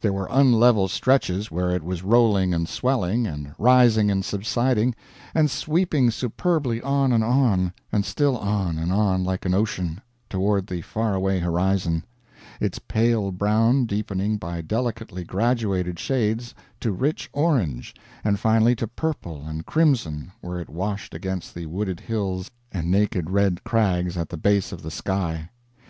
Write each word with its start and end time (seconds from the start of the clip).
There 0.00 0.14
were 0.14 0.26
unlevel 0.30 0.88
stretches 0.88 1.50
where 1.50 1.70
it 1.70 1.82
was 1.84 2.02
rolling 2.02 2.54
and 2.54 2.66
swelling, 2.66 3.26
and 3.26 3.52
rising 3.58 4.10
and 4.10 4.24
subsiding, 4.24 4.94
and 5.34 5.50
sweeping 5.50 6.10
superbly 6.10 6.80
on 6.80 7.12
and 7.12 7.22
on, 7.22 7.74
and 7.92 8.02
still 8.02 8.38
on 8.38 8.78
and 8.78 8.90
on 8.90 9.22
like 9.22 9.44
an 9.44 9.52
ocean, 9.52 10.00
toward 10.30 10.66
the 10.66 10.80
faraway 10.80 11.40
horizon, 11.40 12.06
its 12.58 12.78
pale 12.78 13.30
brown 13.30 13.84
deepening 13.84 14.38
by 14.38 14.62
delicately 14.62 15.24
graduated 15.24 15.98
shades 15.98 16.54
to 16.80 16.90
rich 16.90 17.28
orange, 17.34 17.94
and 18.24 18.40
finally 18.40 18.74
to 18.76 18.88
purple 18.88 19.44
and 19.46 19.66
crimson 19.66 20.32
where 20.40 20.58
it 20.58 20.70
washed 20.70 21.12
against 21.12 21.54
the 21.54 21.66
wooded 21.66 22.00
hills 22.00 22.50
and 22.72 22.90
naked 22.90 23.28
red 23.28 23.62
crags 23.62 24.16
at 24.16 24.30
the 24.30 24.38
base 24.38 24.72
of 24.72 24.80
the 24.82 24.90
sky. 24.90 25.50